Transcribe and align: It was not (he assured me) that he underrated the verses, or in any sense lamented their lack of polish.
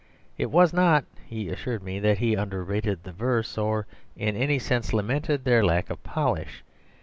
It 0.35 0.49
was 0.49 0.73
not 0.73 1.05
(he 1.27 1.49
assured 1.49 1.83
me) 1.83 1.99
that 1.99 2.17
he 2.17 2.33
underrated 2.33 3.03
the 3.03 3.11
verses, 3.11 3.55
or 3.55 3.85
in 4.15 4.35
any 4.35 4.57
sense 4.57 4.93
lamented 4.93 5.45
their 5.45 5.63
lack 5.63 5.91
of 5.91 6.01
polish. 6.01 6.63